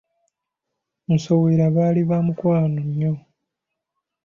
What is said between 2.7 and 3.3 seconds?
nnyo.